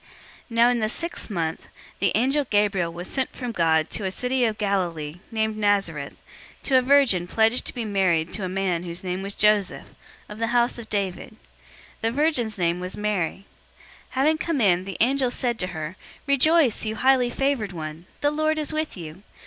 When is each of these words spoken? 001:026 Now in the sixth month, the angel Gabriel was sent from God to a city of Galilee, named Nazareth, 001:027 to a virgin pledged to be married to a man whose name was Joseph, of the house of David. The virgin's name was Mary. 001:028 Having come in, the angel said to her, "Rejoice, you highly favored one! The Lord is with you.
001:026 0.49 0.57
Now 0.57 0.69
in 0.69 0.79
the 0.79 0.89
sixth 0.89 1.29
month, 1.29 1.67
the 1.99 2.11
angel 2.15 2.43
Gabriel 2.49 2.91
was 2.91 3.07
sent 3.07 3.31
from 3.35 3.51
God 3.51 3.91
to 3.91 4.03
a 4.03 4.09
city 4.09 4.43
of 4.45 4.57
Galilee, 4.57 5.19
named 5.29 5.57
Nazareth, 5.57 6.15
001:027 6.63 6.63
to 6.63 6.77
a 6.79 6.81
virgin 6.81 7.27
pledged 7.27 7.65
to 7.67 7.73
be 7.75 7.85
married 7.85 8.33
to 8.33 8.43
a 8.43 8.49
man 8.49 8.81
whose 8.81 9.03
name 9.03 9.21
was 9.21 9.35
Joseph, 9.35 9.85
of 10.27 10.39
the 10.39 10.47
house 10.47 10.79
of 10.79 10.89
David. 10.89 11.35
The 12.01 12.09
virgin's 12.09 12.57
name 12.57 12.79
was 12.79 12.97
Mary. 12.97 13.45
001:028 14.07 14.07
Having 14.09 14.37
come 14.39 14.61
in, 14.61 14.85
the 14.85 14.97
angel 15.01 15.29
said 15.29 15.59
to 15.59 15.67
her, 15.67 15.95
"Rejoice, 16.25 16.83
you 16.83 16.95
highly 16.95 17.29
favored 17.29 17.71
one! 17.71 18.07
The 18.21 18.31
Lord 18.31 18.57
is 18.57 18.73
with 18.73 18.97
you. 18.97 19.21